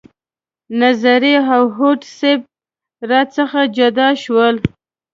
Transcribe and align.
نظري 0.81 1.33
او 1.53 1.63
هوډ 1.75 1.99
صیب 2.17 2.39
را 3.09 3.21
څخه 3.35 3.59
جدا 3.77 4.09
شول. 4.23 4.55